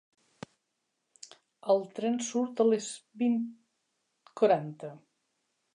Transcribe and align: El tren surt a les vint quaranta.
El 1.73 1.85
tren 1.99 2.17
surt 2.31 2.65
a 2.65 2.67
les 2.71 2.89
vint 3.25 3.39
quaranta. 4.41 4.93